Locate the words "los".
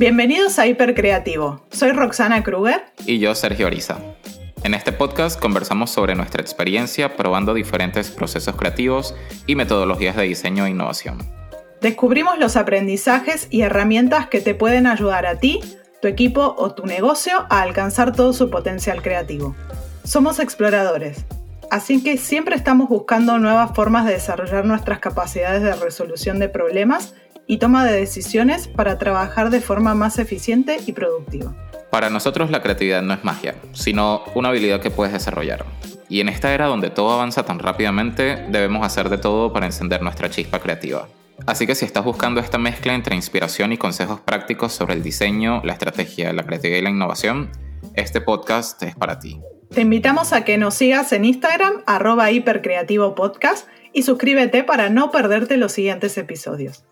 12.38-12.56, 55.56-55.70